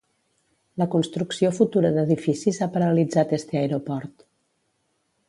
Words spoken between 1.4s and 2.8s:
futura d'edificis ha